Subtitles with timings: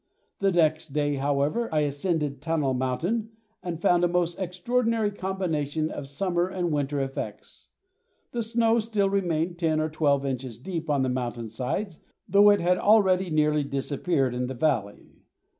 [0.39, 3.29] The next day, however, I ascended Tunnel Mountain
[3.61, 7.69] and found a most extraordinary combination of summer and winter effects.
[8.31, 12.61] The snow still remained ten or twelve inches deep on the mountain sides, though it
[12.61, 15.21] had already nearly disappeared in the valley.